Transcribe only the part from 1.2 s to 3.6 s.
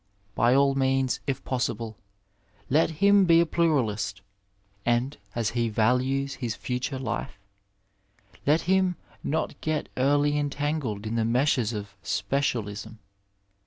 if possible, let him be a